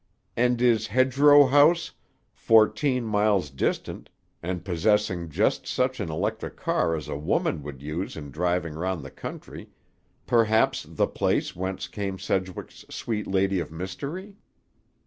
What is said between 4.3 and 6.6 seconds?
and possessing just such an electric